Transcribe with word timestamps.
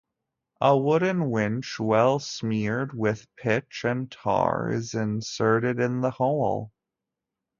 A 0.61 0.75
wooden 0.75 1.29
winch, 1.29 1.79
well 1.79 2.17
smeared 2.17 2.91
with 2.91 3.27
pitch 3.35 3.83
and 3.85 4.11
tar, 4.11 4.71
is 4.71 4.95
inserted 4.95 5.79
in 5.79 6.01
the 6.01 6.09
hole. 6.09 6.71